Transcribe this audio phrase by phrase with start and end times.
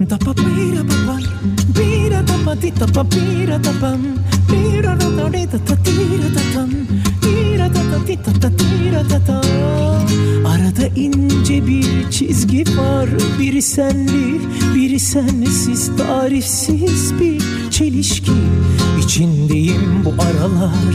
[0.00, 1.16] Da pa pira pa pa
[1.74, 4.02] pira da pa di da pa pira pam
[4.48, 5.08] tira da
[6.54, 6.70] tam
[7.20, 9.40] tira da tira da
[10.44, 13.08] Arada ince bir çizgi var
[13.38, 14.40] Biri senli
[14.74, 18.32] biri sensiz Tarifsiz bir çelişki.
[19.04, 20.94] İçindeyim bu aralar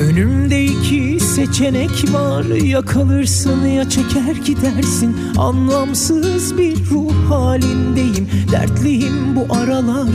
[0.00, 2.44] Önümde iki seçenek var.
[2.44, 5.16] Ya kalırsın ya çeker gidersin.
[5.38, 8.28] Anlamsız bir ruh halindeyim.
[8.52, 10.08] Dertliyim bu aralar.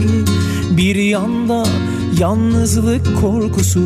[0.76, 1.66] Bir yanda
[2.18, 3.80] yalnızlık korkusu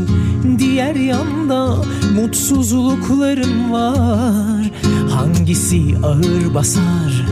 [0.58, 1.76] Diğer yanda
[2.14, 4.70] mutsuzluklarım var.
[5.10, 7.26] Hangisi ağır basar?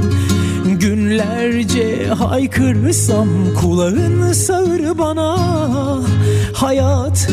[0.80, 3.28] Günlerce haykırsam
[3.60, 5.38] kulağın sağır bana.
[6.52, 7.30] Hayat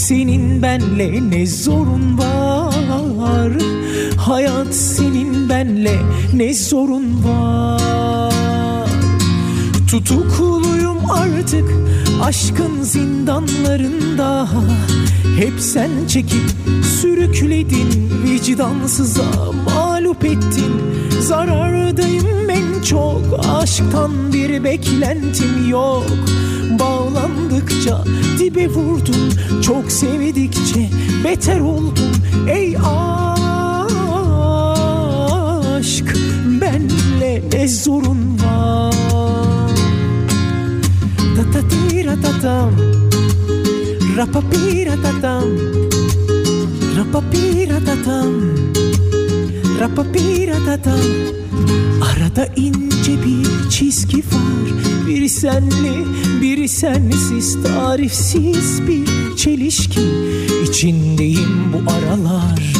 [0.00, 3.52] senin benle ne zorun var?
[4.16, 5.98] Hayat senin benle
[6.34, 8.34] ne zorun var?
[9.90, 11.64] Tutukluyum artık
[12.22, 14.48] aşkın zindanlarında.
[15.38, 16.50] Hep sen çekip
[17.00, 20.72] sürükledin vicdansıza mağlup ettin.
[21.20, 22.49] Zarardayım
[22.84, 26.06] çok aşktan bir beklentim yok.
[26.78, 28.04] Bağlandıkça
[28.38, 29.28] dibe vurdum
[29.62, 30.90] Çok sevdikçe
[31.24, 32.12] beter oldum.
[32.48, 32.76] Ey
[35.76, 36.16] aşk
[36.60, 38.94] benle ne zorun var.
[41.36, 42.70] Ta ta tira ta tam
[44.16, 45.44] Rapapira ta tam
[46.96, 47.94] Rapapira ta
[49.80, 49.88] ta
[50.82, 51.00] tam
[52.02, 55.06] Arada ince bir çizgi var.
[55.08, 56.04] Biri senli
[56.42, 60.00] biri sensiz Tarifsiz bir çelişki.
[60.68, 62.74] İçindeyim bu aralar.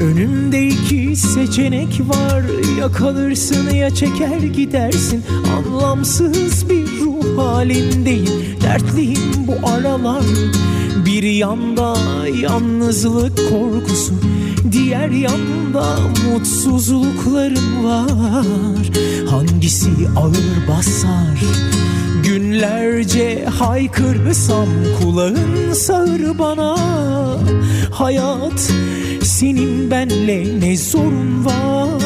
[0.00, 2.42] Önümde iki seçenek var.
[2.80, 5.24] Ya kalırsın ya çeker gidersin.
[5.56, 8.60] Anlamsız bir ruh halindeyim.
[8.62, 10.24] Dertliyim bu aralar.
[11.06, 11.96] Bir yanda
[12.42, 14.14] yalnızlık korkusu
[14.74, 15.96] Diğer yanda
[16.26, 18.90] mutsuzluklarım var.
[19.30, 21.42] Hangisi ağır basar?
[22.24, 24.68] Günlerce haykırsam
[25.00, 26.76] kulağın sağır bana.
[27.90, 28.72] Hayat
[29.22, 32.02] senin benle ne zorun var?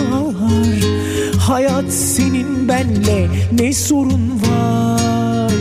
[1.40, 5.52] Hayat senin benle ne sorun var?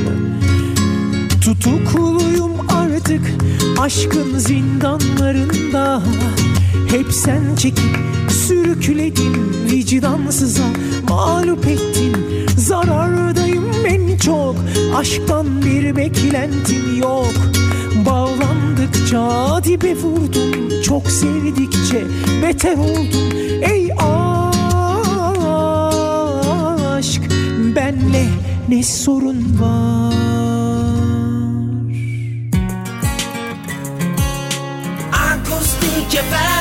[1.42, 3.22] Tutukluyum artık
[3.80, 6.02] aşkın zindanlarında
[6.90, 8.00] Hep sen çekip
[8.30, 10.64] sürükledin vicdansıza
[11.10, 12.16] Mağlup ettin.
[12.58, 14.56] Zarardayım ben çok
[14.96, 17.34] Aşktan bir beklentim yok.
[18.06, 22.04] Bağlandıkça dibe vurdum Çok sevdikçe
[22.44, 23.38] beter oldum.
[23.62, 23.92] Ey
[26.98, 27.22] aşk
[27.76, 28.26] benle
[28.70, 29.97] ne sorun var
[36.18, 36.57] Akustik FM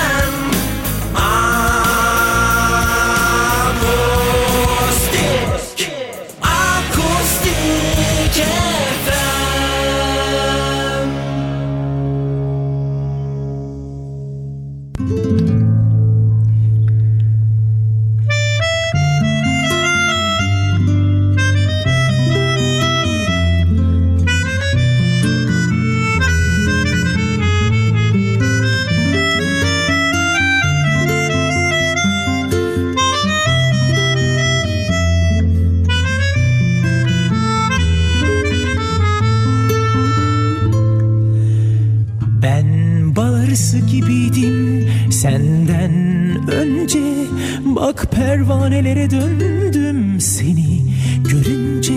[47.77, 50.83] Bak pervanelere döndüm seni.
[51.25, 51.95] Görünce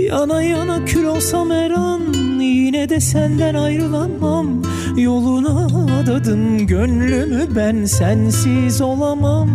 [0.00, 2.00] Yana yana kül olsam her an
[2.40, 4.62] Yine de senden ayrılamam.
[4.96, 5.66] Yoluna
[6.00, 9.50] adadım gönlümü ben sensiz olamam.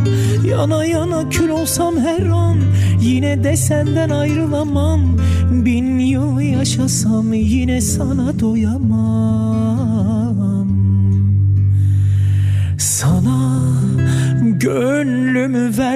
[0.49, 2.57] Yana yana kül olsam her an
[3.01, 5.01] Yine de senden ayrılamam.
[5.51, 9.18] Bin yıl yaşasam yine sana doyamam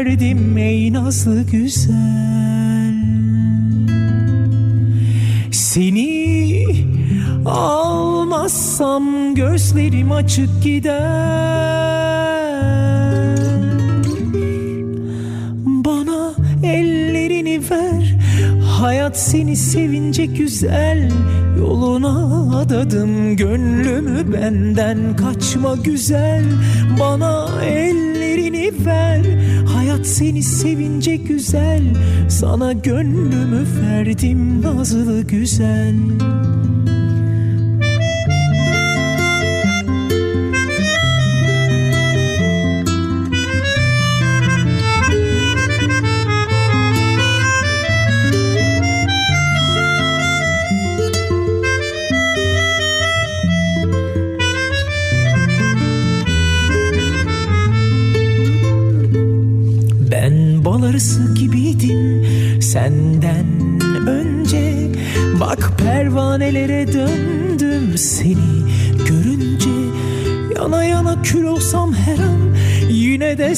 [0.05, 2.93] verdim ey nazlı güzel.
[5.51, 6.65] Seni
[7.45, 12.22] almazsam gözlerim açık gider
[19.13, 21.11] Hayat seni sevince güzel
[21.57, 23.35] Yoluna adadım.
[23.35, 26.43] Gönlümü benden kaçma güzel.
[26.99, 29.21] Bana ellerini ver.
[29.65, 31.83] Hayat seni sevince güzel.
[32.29, 35.95] Sana gönlümü verdim nazlı güzel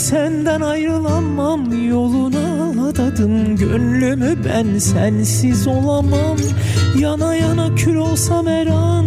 [0.10, 6.38] senden ayrılamam Yoluna adadım gönlümü ben sensiz olamam.
[7.00, 9.06] Yana yana kül olsam her an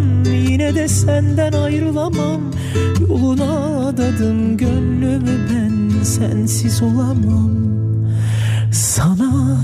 [0.49, 2.41] Yine de senden ayrılamam.
[3.01, 7.51] Yoluna adadım gönlümü ben sensiz olamam.
[8.73, 9.61] Sana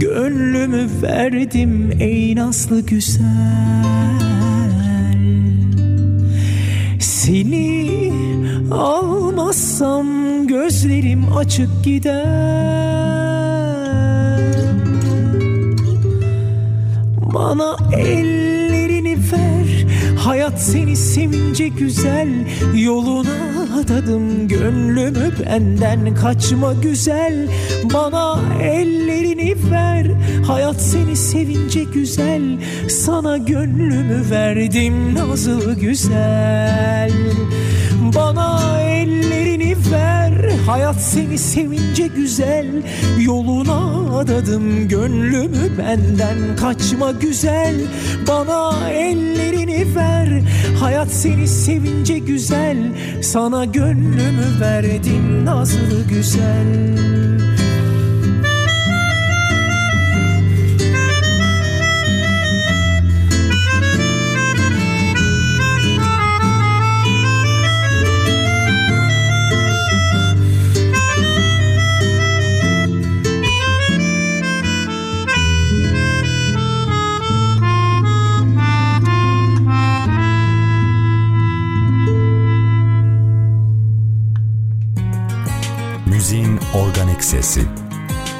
[0.00, 3.68] gönlümü verdim ey nazlı güzel.
[7.00, 8.07] Seni
[8.70, 10.06] almazsam
[10.46, 12.58] gözlerim açık gider.
[17.34, 19.86] Bana ellerini ver
[20.18, 22.28] Hayat seni sevince güzel.
[22.74, 23.28] Yoluna
[23.80, 27.48] adadım gönlümü benden kaçma güzel.
[27.94, 30.06] Bana ellerini ver
[30.46, 32.42] Hayat seni sevince güzel.
[32.88, 37.12] Sana gönlümü verdim nazlı güzel
[38.14, 40.32] Bana ellerini ver.
[40.66, 42.66] Hayat seni sevince güzel.
[43.20, 46.56] Yoluna adadım gönlümü benden.
[46.60, 47.74] Kaçma güzel.
[48.28, 50.42] Bana ellerini ver.
[50.80, 52.76] Hayat seni sevince güzel.
[53.22, 55.44] Sana gönlümü verdim.
[55.44, 57.37] Nazlı güzel
[87.42, 87.66] sesi.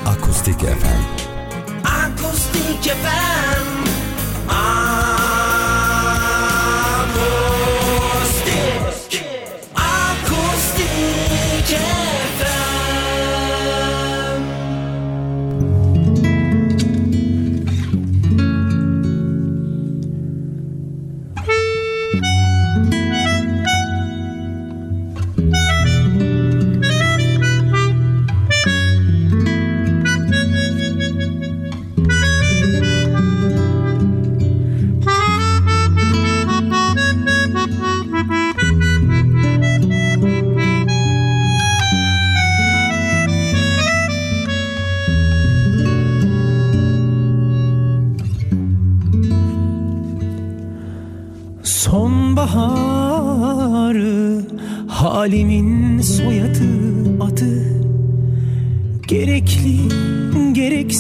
[0.05, 1.03] Akustik FM.
[1.85, 3.78] Akustik FM.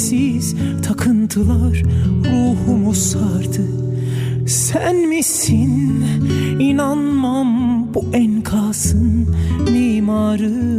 [0.08, 1.82] Gereksiz takıntılar
[2.24, 3.62] ruhumu sardı.
[4.46, 6.04] Sen misin?
[6.58, 7.48] İnanmam
[7.94, 9.36] bu enkazın
[9.70, 10.78] mimarı.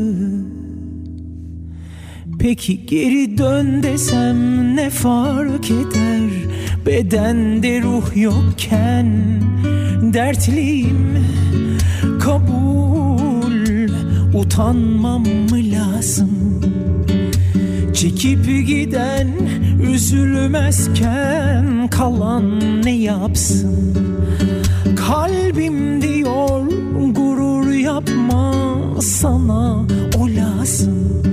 [2.39, 6.29] Peki geri dön desem ne fark eder?
[6.85, 9.07] Bedende ruh yokken
[10.13, 11.17] dertliyim.
[12.19, 13.89] Kabul
[14.33, 16.38] utanmam mı lazım
[17.99, 19.27] Çekip giden
[19.93, 23.97] üzülmezken kalan ne yapsın?
[24.95, 26.67] Kalbim diyor
[27.09, 28.53] gurur yapma
[29.01, 29.85] sana
[30.17, 31.23] o lazım.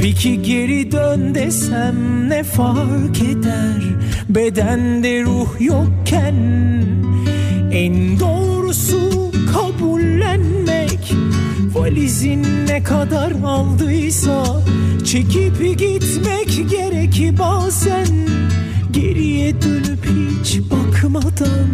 [0.00, 3.82] Peki geri dön desem ne fark eder?
[4.28, 6.36] Bedende ruh yokken
[7.72, 10.57] En doğrusu kabullenmek
[11.74, 14.62] Valizin ne kadar aldıysa
[15.04, 18.06] Çekip gitmek gerek bazen.
[18.90, 21.68] Geriye dönüp hiç bakmadan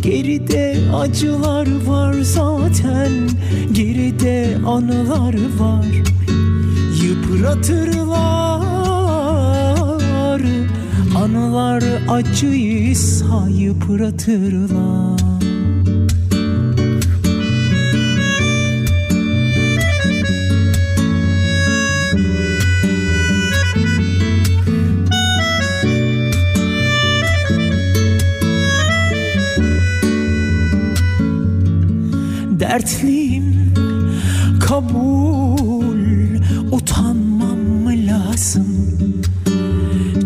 [0.00, 3.10] Geride acılar var zaten
[3.72, 5.86] Geride anılar var.
[7.04, 8.62] Yıpratırlar
[11.16, 15.31] Anılar acıysa yıpratırlar
[32.72, 33.74] dertliyim.
[34.60, 35.98] Kabul
[36.72, 38.98] utanmam mı lazım?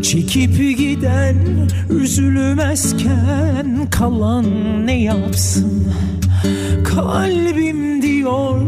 [0.02, 1.36] Çekip giden
[1.90, 4.46] üzülmezken kalan
[4.86, 5.84] ne yapsın?
[6.84, 8.60] Kalbim diyor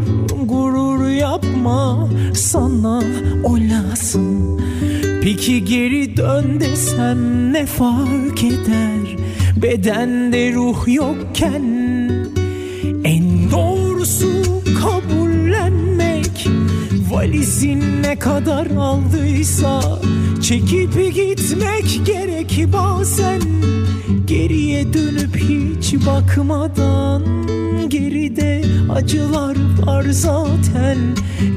[0.45, 3.03] gurur yapma sana
[3.45, 4.61] o lazım.
[5.23, 9.17] Peki geri dön desem ne fark eder?
[9.63, 11.78] Bedende ruh yokken
[17.59, 19.81] Valizin ne kadar aldıysa
[20.43, 23.41] Çekip gitmek gerek bazen.
[24.25, 27.23] Geriye dönüp hiç bakmadan
[27.89, 30.99] Geride acılar var zaten.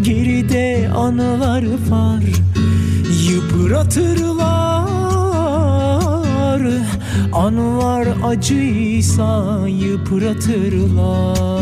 [0.02, 2.24] Geride anılar var
[3.30, 4.88] Yıpratırlar.
[7.34, 11.62] Anılar acıysa yıpratırlar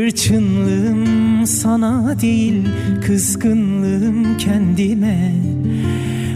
[0.08, 2.64] Hırçınlığım sana değil
[3.06, 5.36] kızgınlığım kendime.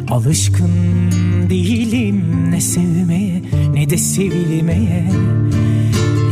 [0.09, 0.71] Alışkın
[1.49, 3.41] değilim ne sevmeye
[3.73, 5.11] ne de sevilmeye.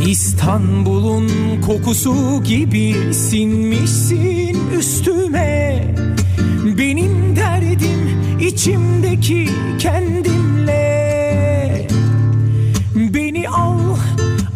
[0.06, 1.28] İstanbul'un
[1.66, 5.84] kokusu gibi sinmişsin üstüme.
[6.78, 10.99] Benim derdim içimdeki kendimle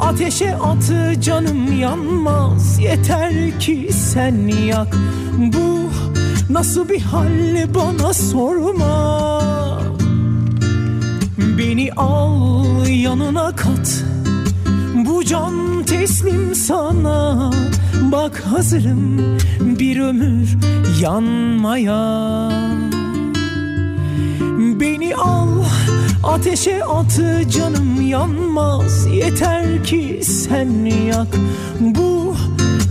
[0.04, 2.78] ateşe atı canım yanmaz.
[2.78, 4.96] Yeter ki sen yak.
[5.38, 5.90] Bu
[6.50, 9.40] nasıl bir hal bana sorma.
[11.58, 14.04] Beni al yanına kat.
[14.94, 17.50] Bu can teslim sana.
[18.12, 19.18] Bak hazırım
[19.60, 20.56] bir ömür
[21.00, 22.50] yanmaya.
[24.80, 25.48] Beni al
[26.24, 29.06] ateşe atı canım yanmaz.
[29.06, 31.28] Yeter ki sen yak.
[31.80, 32.36] Bu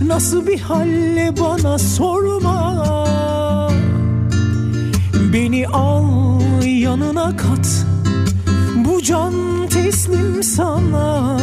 [0.06, 2.84] nasıl bir halle bana sorma.
[5.32, 6.04] Beni al
[6.64, 7.86] yanına kat.
[8.76, 9.34] Bu can
[9.70, 11.38] teslim sana.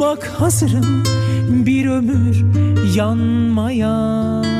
[0.00, 1.02] Bak hazırım
[1.48, 2.44] bir ömür
[2.96, 4.51] yanmaya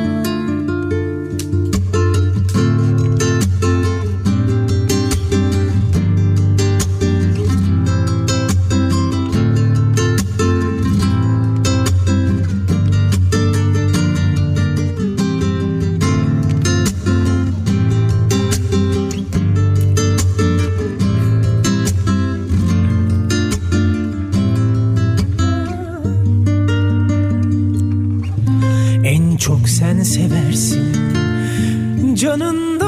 [32.22, 32.78] canından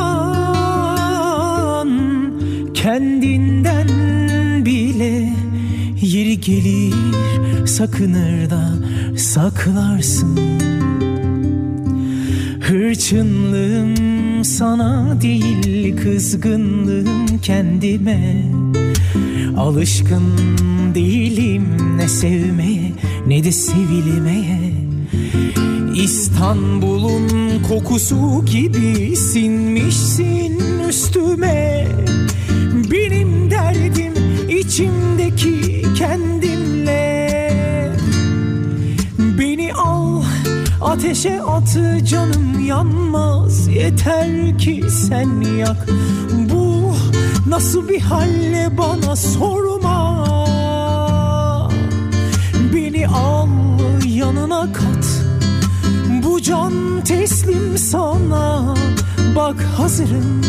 [2.75, 3.89] kendinden
[4.65, 5.33] bile
[6.01, 6.95] yeri gelir
[7.67, 8.73] sakınır da
[9.17, 10.39] saklarsın.
[12.61, 13.95] Hırçınlığım
[14.45, 18.43] sana değil kızgınlığım kendime.
[19.57, 20.25] Alışkın
[20.95, 21.65] değilim
[21.97, 22.93] ne sevmeye
[23.27, 24.85] ne de sevilmeye
[25.95, 27.29] İstanbul'un
[27.69, 30.59] kokusu gibi sinmişsin
[30.89, 31.87] üstüme.
[32.91, 34.13] Benim derdim
[34.49, 37.25] içimdeki kendimle.
[39.39, 40.23] Beni al
[40.81, 43.69] ateşe at canım yanmaz.
[43.69, 45.87] Yeter ki sen yak.
[46.51, 46.93] Bu
[47.49, 50.25] nasıl bir halle bana sorma.
[52.75, 53.49] Beni al
[54.07, 55.04] yanına kat
[56.45, 58.75] can teslim sana.
[59.37, 60.43] Bak hazırım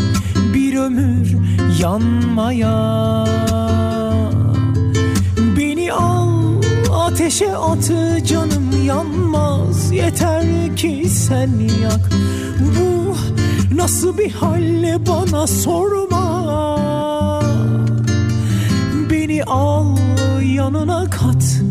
[0.54, 1.38] bir ömür
[1.82, 3.26] yanmaya.
[5.58, 6.30] Beni al
[6.94, 7.92] ateşe at
[8.28, 9.92] canım yanmaz.
[9.92, 11.50] Yeter ki sen
[11.84, 12.10] yak.
[12.60, 13.16] Bu
[13.76, 16.26] nasıl bir halle bana sorma.
[19.10, 19.98] Beni al
[20.44, 21.62] yanına kat.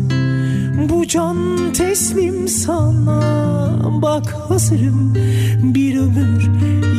[0.89, 1.37] Bu can
[1.73, 3.54] teslim sana
[4.01, 5.13] Bak hazırım
[5.61, 6.49] bir ömür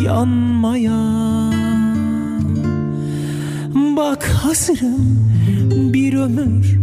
[0.04, 1.16] yanmaya.
[3.96, 5.18] Bak hazırım
[5.92, 6.78] bir ömür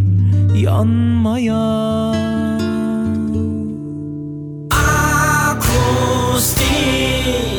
[0.56, 2.14] yanmaya.
[6.32, 7.53] Akustik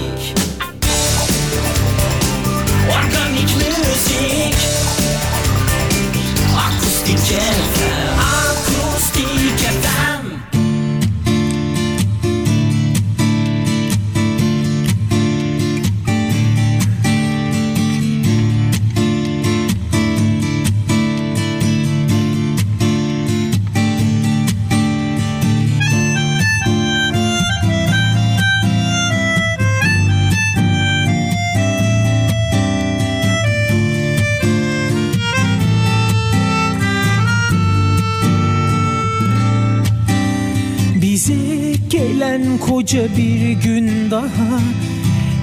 [42.85, 44.61] koca bir gün daha.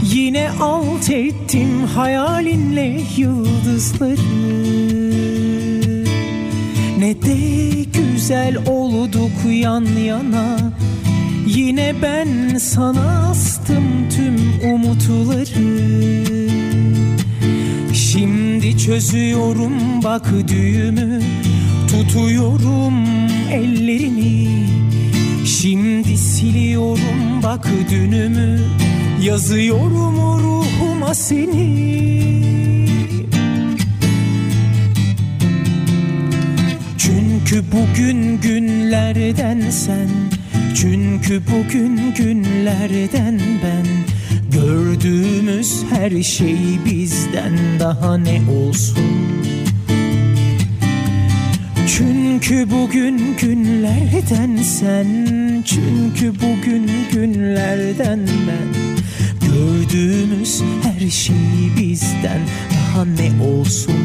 [0.04, 4.17] Yine alt ettim hayalinle yıldızları.
[6.99, 7.38] Ne de
[7.84, 10.58] güzel olduk yan yana.
[11.47, 13.84] Yine ben sana astım
[14.15, 15.45] tüm umutları.
[17.93, 21.21] Şimdi çözüyorum bak düğümü.
[21.88, 22.93] Tutuyorum
[23.51, 24.41] ellerini
[25.62, 28.60] Şimdi siliyorum bak dünümü
[29.21, 31.91] Yazıyorum o ruhuma seni.
[36.97, 40.10] Çünkü bugün günlerden sen
[40.76, 43.88] Çünkü bugün günlerden ben.
[44.52, 49.21] Gördüğümüz her şey bizden daha ne olsun?
[51.88, 58.82] Çünkü bugün günlerden sen Çünkü bugün günlerden ben
[59.47, 61.36] Gördüğümüz her şey
[61.78, 63.95] bizden daha ne olsun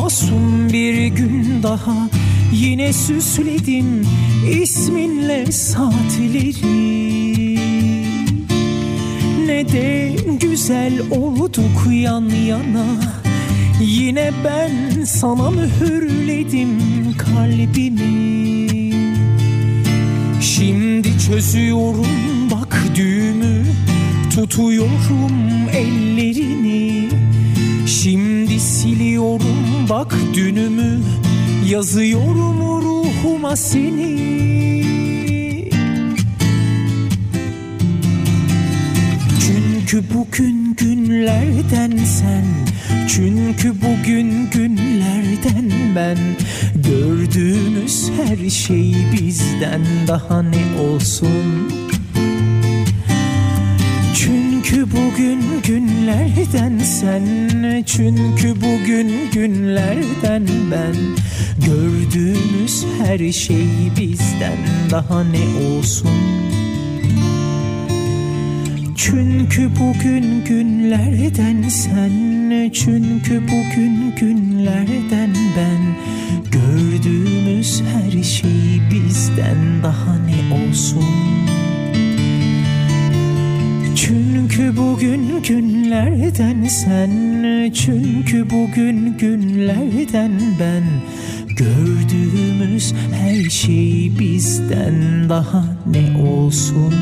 [0.00, 2.08] masum bir gün daha.
[2.52, 4.06] Yine süsledim
[4.60, 6.54] isminle saatleri.
[9.46, 12.86] Ne de güzel olduk yan yana.
[13.80, 16.78] Yine ben sana mühürledim
[17.18, 18.70] kalbimi.
[20.40, 23.64] Şimdi çözüyorum bak düğümü.
[24.34, 25.59] Tutuyorum
[31.70, 34.30] Yazıyorum ruhuma seni.
[39.40, 42.44] Çünkü bugün günlerden sen
[43.08, 46.18] Çünkü bugün günlerden ben.
[46.74, 51.79] Gördüğümüz her şey bizden daha ne olsun
[56.10, 57.24] günlerden sen?
[57.86, 60.94] Çünkü bugün günlerden ben
[61.66, 63.66] Gördüğümüz her şey
[64.00, 64.58] bizden
[64.90, 66.10] daha ne olsun?
[68.96, 72.10] Çünkü bugün günlerden sen
[72.72, 75.96] Çünkü bugün günlerden ben
[76.50, 81.04] Gördüğümüz her şey bizden daha ne olsun
[84.76, 87.10] bugün günlerden sen
[87.72, 90.82] Çünkü bugün günlerden ben.
[91.56, 96.94] Gördüğümüz her şey bizden daha ne olsun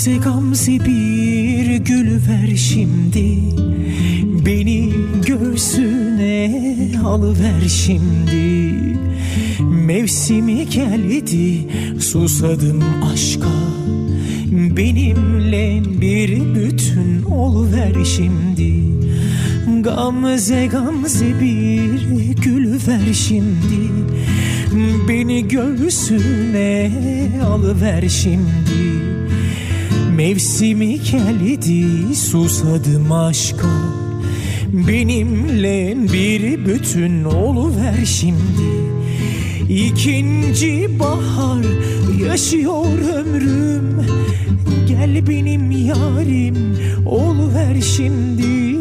[0.00, 3.38] Gamze gamze bir gül ver şimdi.
[4.46, 4.92] Beni
[5.26, 6.52] göğsüne
[7.04, 8.74] alıver şimdi.
[9.60, 11.66] Mevsimi geldi
[12.00, 13.50] susadım aşka.
[14.76, 18.82] Benimle bir bütün oluver şimdi.
[19.82, 23.90] Gamze gamze bir gül ver şimdi.
[25.08, 26.90] Beni göğsüne
[27.44, 28.59] alıver şimdi
[30.30, 33.68] Mevsimi geldi susadım aşka.
[34.72, 38.70] Benimle bir bütün oluver şimdi.
[39.68, 41.64] İkinci bahar
[42.24, 44.06] yaşıyor ömrüm.
[44.88, 48.78] Gel benim yarim oluver şimdi.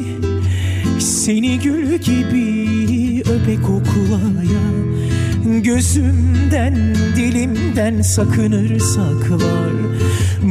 [1.00, 4.70] Seni gül gibi öpek kokulaya
[5.64, 9.70] Gözümden dilimden sakınır saklar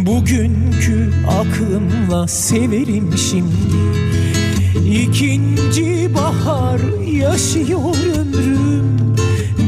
[0.08, 3.78] Bugünkü aklımla severim şimdi.
[4.90, 9.16] İkinci bahar yaşıyor ömrüm.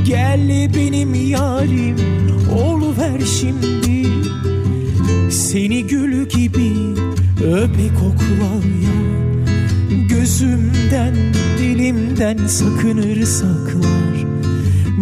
[0.07, 1.97] Gel benim yarim
[2.53, 4.09] oluver şimdi.
[5.31, 6.73] Seni gül gibi
[7.45, 9.01] öpek koklaya
[10.09, 11.15] Gözümden
[11.59, 14.27] dilimden sakınır saklar.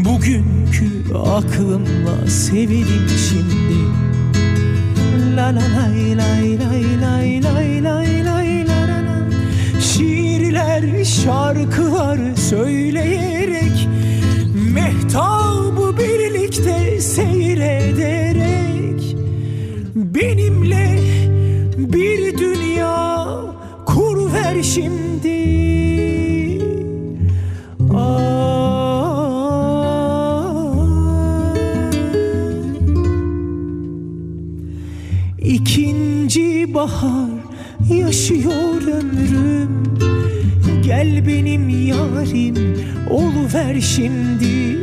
[0.04, 3.87] Bugünkü aklımla severim şimdi
[5.48, 9.16] La la lay lay lay lay lay lay lay la la la
[9.80, 13.88] Şiirler şarkılar söyleyerek
[14.74, 18.36] Mehtabı birlikte seyrederek
[19.94, 20.98] Benimle
[21.78, 23.26] bir dünya
[23.86, 25.77] kur ver şimdi
[36.78, 37.28] bahar
[37.90, 39.82] yaşıyor ömrüm.
[40.82, 42.56] Gel benim yarim
[43.10, 44.78] oluver şimdi.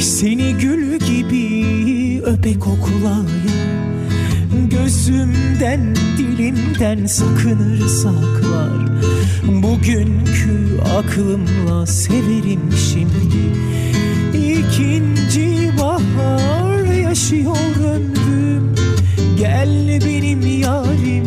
[0.00, 3.58] Seni gül gibi öpek koklaya
[4.70, 8.88] Gözümden dilimden sakınır saklar.
[9.46, 13.42] Bugünkü aklımla severim şimdi.
[14.36, 18.17] İkinci bahar yaşıyor ömrüm
[19.98, 21.24] Gel benim yarim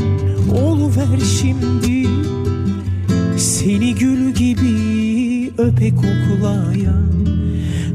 [0.51, 2.07] oluver şimdi.
[3.37, 6.93] Seni gül gibi öpek koklaya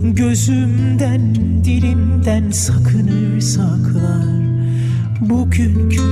[0.02, 1.34] Gözümden
[1.64, 4.26] dilimden sakınır saklar.
[5.20, 6.02] Bugünkü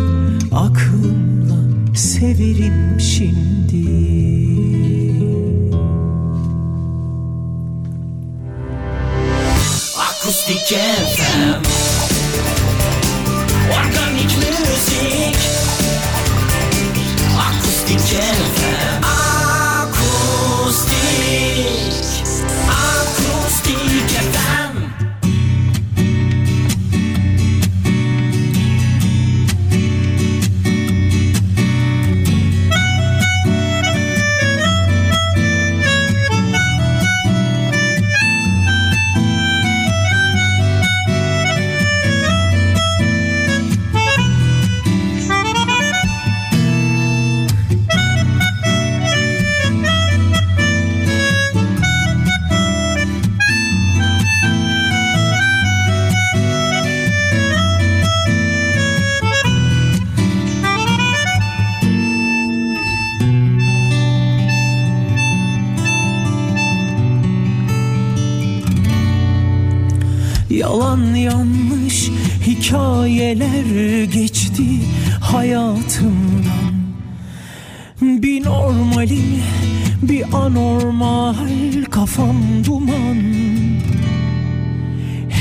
[0.53, 3.85] aklımla severim şimdi.
[9.99, 10.79] Akustik
[11.17, 11.94] FM
[14.85, 15.37] müzik
[17.39, 18.84] Akustik FM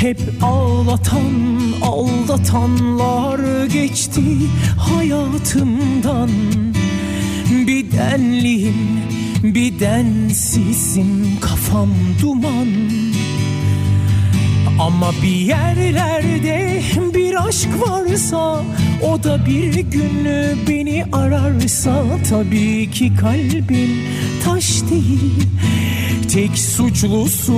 [0.04, 1.34] hep ağlatan
[1.82, 4.22] aldatanlar geçti
[4.78, 6.30] hayatımdan.
[7.68, 8.76] Bir denliyim
[9.44, 11.90] bir densizim kafam
[12.22, 12.68] duman.
[14.80, 16.82] Ama bir yerlerde
[17.14, 18.64] bir aşk varsa
[19.04, 20.26] O da bir gün
[20.70, 23.92] beni ararsa Tabii ki kalbim
[24.46, 25.48] taş değil
[26.34, 27.54] Tek suçlusu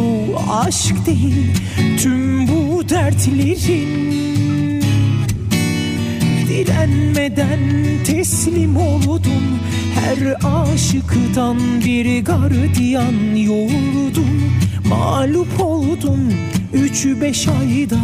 [0.49, 1.51] aşk değil
[1.99, 4.81] Tüm bu dertlerin
[6.47, 7.59] Direnmeden
[8.05, 9.59] teslim oldum.
[9.95, 14.53] Her aşıktan bir gardiyan yoruldum.
[14.89, 16.33] Mağlup oldum
[16.73, 17.99] Üç beş ayda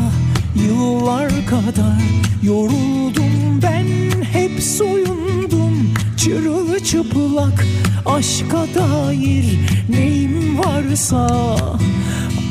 [0.67, 2.01] yıllar kadar
[2.43, 3.61] Yoruldum.
[3.63, 3.85] Ben
[4.33, 4.63] hep
[6.21, 7.65] soyundum Çırılçıplak
[8.05, 9.45] aşka dair
[9.89, 11.27] neyim varsa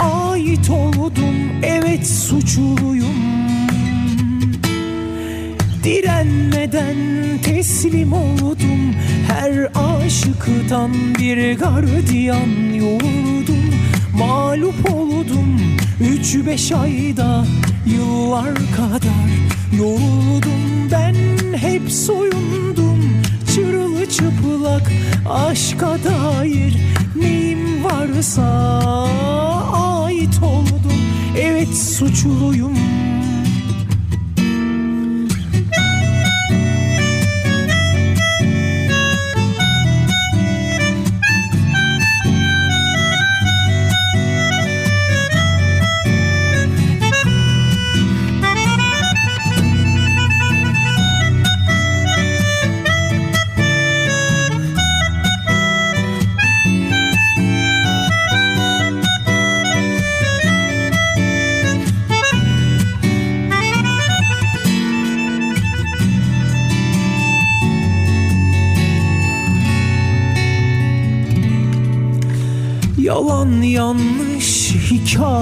[0.00, 3.20] Ait oldum evet suçluyum.
[5.84, 6.96] Direnmeden
[7.42, 8.94] teslim oldum
[9.28, 13.74] Her aşıktan bir gardiyan yoruldum
[14.18, 15.60] Mağlup oldum
[16.12, 17.46] Üç beş ayda
[17.86, 19.30] yıllar kadar
[19.78, 20.90] Yoruldum.
[20.92, 21.14] Ben
[21.56, 22.99] hep soyundum
[24.10, 24.92] Çırılçıplak
[25.30, 26.76] aşka dair
[27.16, 28.42] Neyim varsa
[29.72, 31.00] ait oldum.
[31.38, 32.78] Evet suçluyum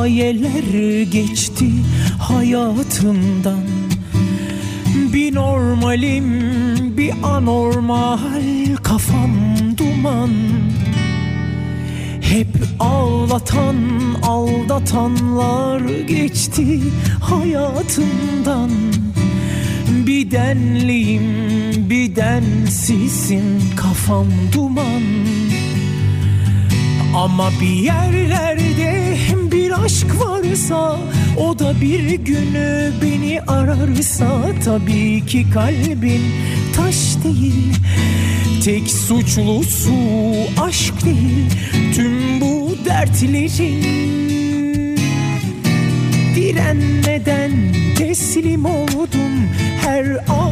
[0.08, 1.66] hikayeler geçti
[2.18, 3.64] hayatımdan.
[5.12, 6.26] Bir normalim
[6.96, 9.32] bir anormal kafam
[9.76, 10.30] duman.
[12.20, 12.48] Hep
[12.80, 13.76] ağlatan
[14.22, 16.80] aldatanlar geçti
[17.20, 18.70] hayatımdan.
[20.06, 21.22] Bir denliyim
[21.90, 25.02] bir densizim kafam duman.
[27.14, 29.07] Ama bir yerlerde
[29.68, 30.96] bir aşk varsa
[31.38, 36.22] O da bir günü beni ararsa Tabii ki kalbim
[36.76, 37.74] taş değil
[38.64, 39.92] Tek suçlusu
[40.60, 41.50] aşk değil
[41.94, 43.82] Tüm bu dertlerin
[46.36, 47.52] Direnmeden
[47.98, 49.48] teslim oldum
[49.80, 50.06] Her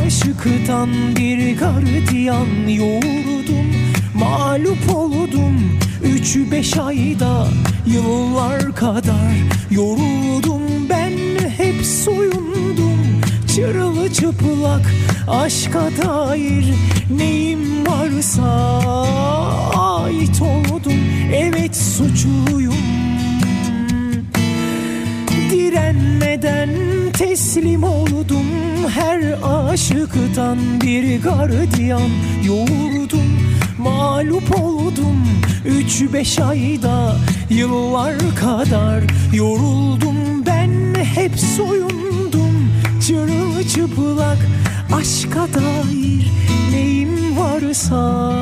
[0.05, 3.66] aşıktan bir gardiyan yoruldum
[4.14, 5.79] Mağlup oldum
[6.16, 7.46] Üç beş ayda
[7.87, 9.33] yıllar kadar
[9.70, 11.12] Yoruldum ben
[11.57, 13.20] hep soyundum.
[13.55, 14.94] Çırılçıplak
[15.29, 16.64] aşka dair
[17.16, 18.81] Neyim varsa
[19.74, 21.00] ait oldum.
[21.35, 22.74] Evet suçluyum.
[25.50, 26.70] Direnmeden
[27.12, 28.46] teslim oldum.
[28.94, 32.11] Her aşıktan bir gardiyan
[32.46, 33.45] yoğurdum
[33.87, 35.16] Mağlup oldum
[35.64, 37.16] üç beş ayda
[37.51, 39.05] Yıllar kadar.
[39.33, 40.70] Yoruldum ben
[41.05, 42.70] hep soyundum
[43.07, 44.38] Çırılçıplak
[44.92, 46.33] aşka dair.
[46.72, 48.33] Neyim varsa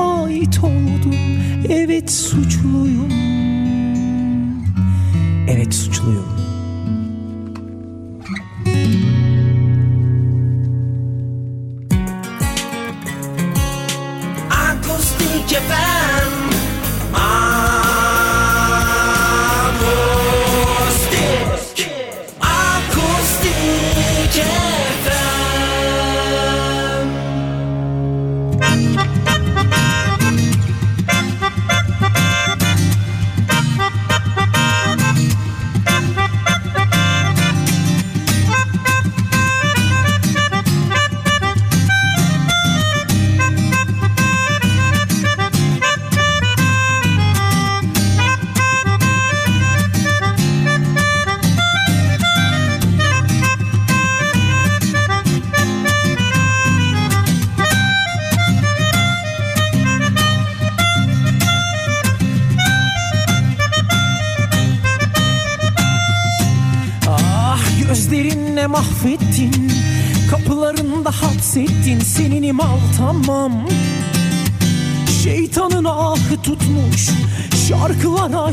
[0.00, 1.14] ait oldum
[1.68, 3.12] Evet suçluyum.
[5.48, 6.33] Evet suçluyum
[15.54, 15.93] Akustik FM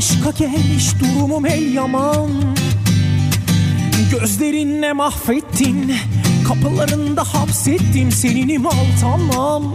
[0.02, 2.30] aşka gelmiş Durumum el yaman.
[4.10, 5.92] Gözlerinle mahvettin
[6.48, 9.74] Kapılarında hapsettin Senin imal tamam.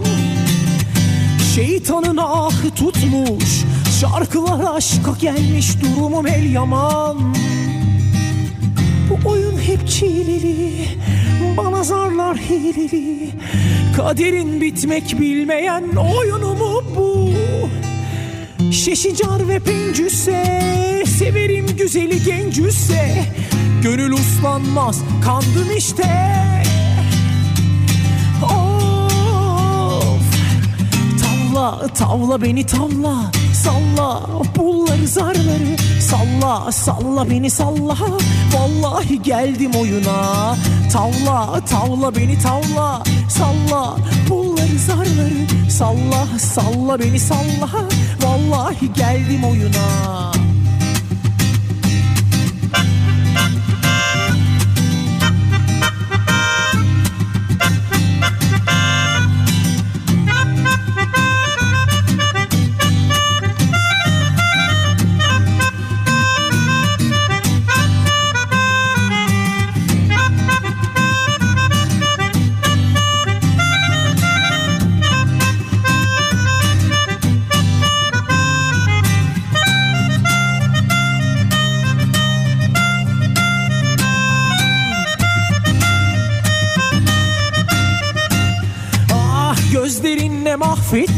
[1.54, 3.64] Şeytanın ahı tutmuş
[4.00, 7.34] Şarkılar aşka gelmiş Durumum el yaman.
[9.10, 10.72] Bu oyun hep çileli
[11.56, 13.30] Bana zarlar hileli.
[13.96, 17.30] Kaderin bitmek bilmeyen oyunu mu bu
[18.72, 23.24] Şeşicar ve pencüse Severim güzeli gencüse.
[23.82, 26.04] Gönül uslanmaz kandım işte.
[28.42, 30.22] Of!
[31.22, 33.30] Tavla tavla beni tavla
[33.64, 35.76] Salla pulları zarları.
[36.00, 37.96] Salla salla beni salla.
[38.52, 40.56] Vallahi geldim oyuna.
[40.92, 43.96] Tavla tavla beni tavla Salla
[44.28, 45.70] pulları zarları.
[45.70, 47.68] Salla salla beni salla
[48.28, 50.37] Vallahi geldim oyuna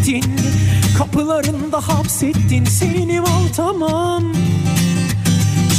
[0.01, 0.25] mahvettin
[0.99, 4.33] Kapılarında hapsettin Senin al tamam.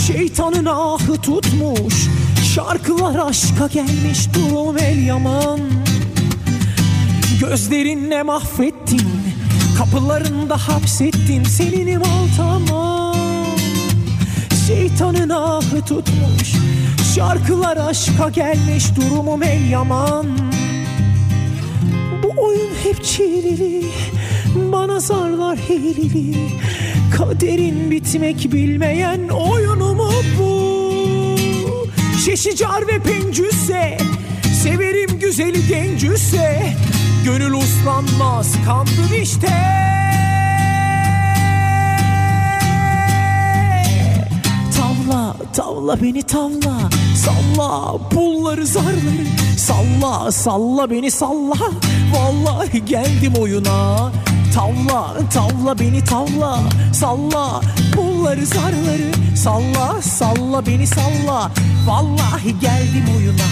[0.08, 2.08] Şeytanın ahı tutmuş
[2.56, 5.60] Şarkılar aşka gelmiş Durum el yaman.
[7.40, 9.10] Gözlerinle mahvettin
[9.78, 13.16] Kapılarında hapsettin Senin al tamam.
[14.68, 16.54] Şeytanın ahı tutmuş
[17.16, 20.51] Şarkılar aşka gelmiş Durumum el yaman
[23.04, 23.86] çileli
[24.56, 26.36] Bana zarlar hileli.
[27.18, 30.82] Kaderin bitmek bilmeyen oyunu mu bu
[32.26, 33.98] Şeşicar ve pencüse
[34.64, 36.74] Severim güzeli gencüse.
[37.26, 39.81] Gönül uslanmaz kandım işte
[45.82, 46.90] Tavla beni tavla.
[47.16, 49.26] Salla pulları zarları.
[49.58, 51.56] Salla salla beni salla.
[52.14, 54.12] Vallahi geldim oyuna.
[54.56, 56.60] Tavla tavla beni tavla.
[56.94, 57.62] Salla
[57.96, 59.12] pulları zarları.
[59.36, 61.52] Salla salla beni salla.
[61.88, 63.50] Vallahi geldim oyuna.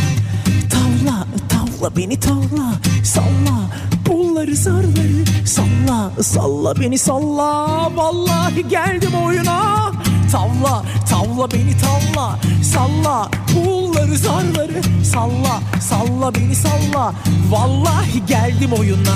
[0.69, 2.73] Tavla tavla beni tavla.
[3.03, 3.57] Salla
[4.05, 5.45] pulları zarları.
[5.45, 7.89] Salla salla beni salla.
[7.95, 9.79] Vallahi geldim oyuna
[10.31, 13.29] Tavla tavla beni tavla Salla.
[13.53, 17.13] Pulları zarları Salla salla beni salla.
[17.49, 19.15] Vallahi geldim oyuna.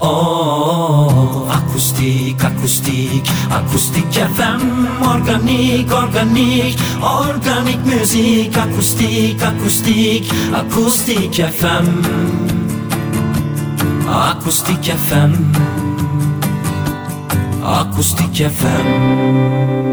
[0.00, 3.22] Oh, akustik, akustik,
[3.54, 4.62] akustik FM
[5.06, 11.86] Organik, organik, organik müzik Akustik, akustik, akustik FM
[14.08, 15.32] Akustik FM
[17.64, 19.91] Akustik FM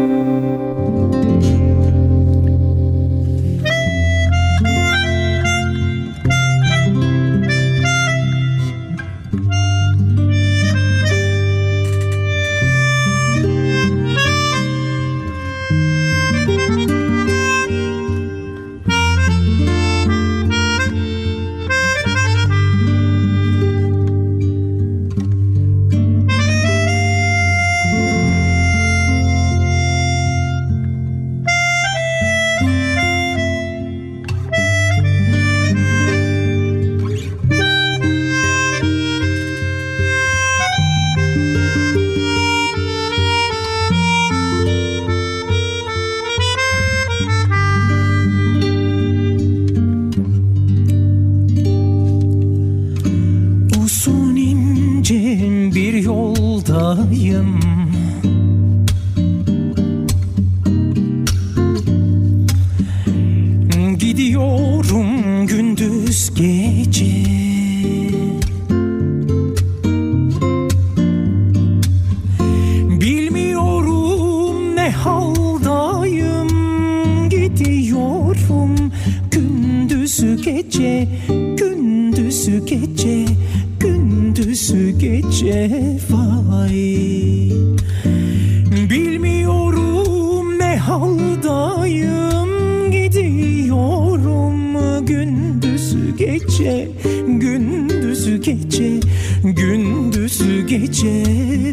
[96.40, 96.88] gece
[97.26, 99.00] gündüzü gece
[99.44, 101.24] gündüzü gece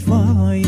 [0.07, 0.66] vay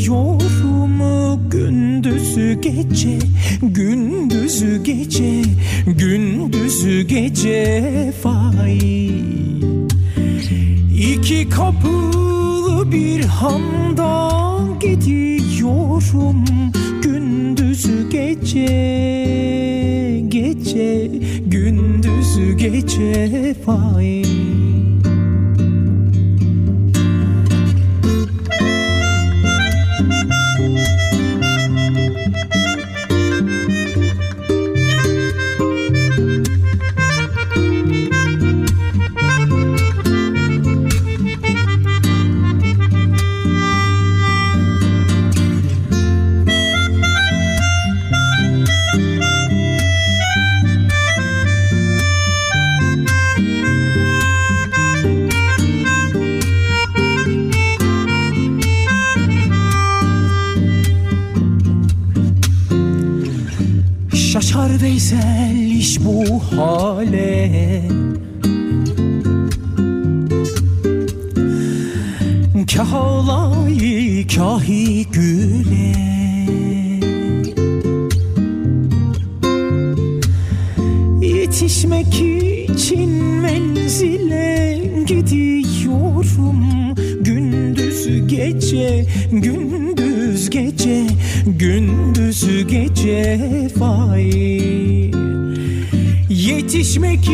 [0.00, 3.18] Gidiyorum gündüzü gece
[3.62, 5.42] Gündüzü gece
[5.86, 9.10] Gündüzü gece vay
[10.96, 14.30] İki kapılı bir handa
[14.80, 16.44] gidiyorum
[17.02, 18.66] gündüzü gece
[20.28, 21.10] gece
[21.46, 24.39] gündüzü gece vay
[74.36, 75.94] kahi güle.
[81.20, 82.14] Yetişmek
[82.68, 83.10] için
[83.42, 86.64] menzile gidiyorum.
[87.20, 91.06] Gündüz gece, gündüz gece,
[91.46, 93.40] gündüz gece
[93.76, 94.30] vay.
[96.28, 97.28] Yetişmek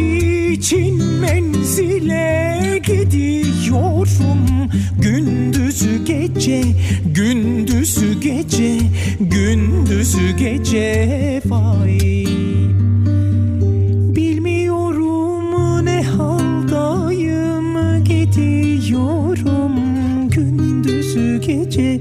[0.52, 4.46] için menzile gidiyorum.
[5.00, 5.65] Gündüz
[6.04, 6.62] gece,
[7.14, 8.78] gündüz gece,
[9.20, 12.26] gündüz gece vay
[14.16, 19.72] Bilmiyorum ne haldayım gidiyorum.
[20.30, 22.00] Gündüzü gece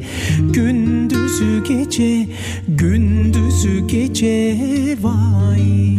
[0.53, 2.27] gündüzü gece
[2.67, 4.57] gündüzü gece
[5.01, 5.95] vay.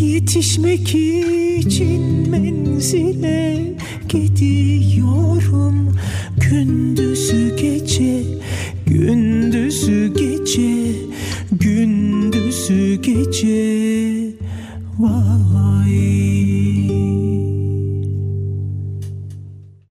[0.00, 0.94] Yetişmek
[1.58, 3.41] için menzile